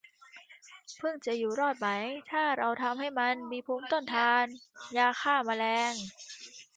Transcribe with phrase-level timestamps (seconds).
[0.99, 1.87] ผึ้งจะอยู่รอดไหม
[2.31, 4.45] ถ้าเราทำให้พวกมันมีภูมิต้นทาน
[4.97, 5.93] ยาฆ่าแมลง